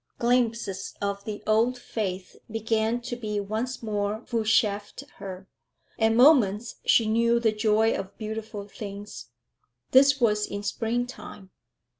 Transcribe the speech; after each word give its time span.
Glimpses 0.17 0.95
of 0.99 1.25
the 1.25 1.43
old 1.45 1.77
faith 1.77 2.35
began 2.49 3.01
to 3.01 3.15
be 3.15 3.39
once 3.39 3.83
more 3.83 4.21
vouchsafed 4.21 5.03
her; 5.17 5.47
at 5.99 6.15
moments 6.15 6.77
she 6.83 7.05
knew 7.05 7.39
the 7.39 7.51
joy 7.51 7.93
of 7.93 8.17
beautiful 8.17 8.67
things. 8.67 9.27
This 9.91 10.19
was 10.19 10.47
in 10.47 10.63
spring 10.63 11.05
time. 11.05 11.51